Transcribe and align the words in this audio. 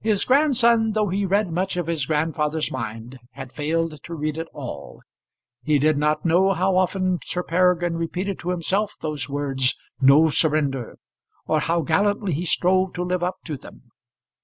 His 0.00 0.24
grandson, 0.24 0.90
though 0.90 1.06
he 1.08 1.24
read 1.24 1.52
much 1.52 1.76
of 1.76 1.86
his 1.86 2.04
grandfather's 2.06 2.72
mind, 2.72 3.20
had 3.34 3.52
failed 3.52 4.02
to 4.02 4.12
read 4.12 4.38
it 4.38 4.48
all. 4.52 5.02
He 5.62 5.78
did 5.78 5.96
not 5.96 6.24
know 6.24 6.52
how 6.52 6.74
often 6.76 7.20
Sir 7.24 7.44
Peregrine 7.44 7.94
repeated 7.96 8.40
to 8.40 8.50
himself 8.50 8.94
those 8.98 9.28
words, 9.28 9.76
"No 10.00 10.30
Surrender," 10.30 10.98
or 11.46 11.60
how 11.60 11.82
gallantly 11.82 12.32
he 12.32 12.44
strove 12.44 12.92
to 12.94 13.04
live 13.04 13.22
up 13.22 13.36
to 13.44 13.56
them. 13.56 13.92